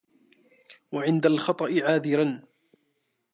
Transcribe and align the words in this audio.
وَعِنْدَ 0.91 1.25
الْخَطَأِ 1.25 1.65
عَاذِرًا 1.81 2.41